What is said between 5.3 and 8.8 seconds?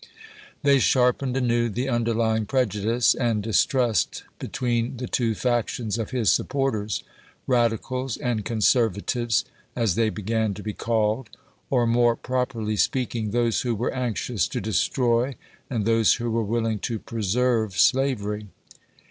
factions of his supporters— radicals and con